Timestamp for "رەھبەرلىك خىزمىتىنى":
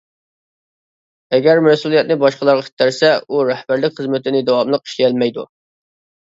3.51-4.43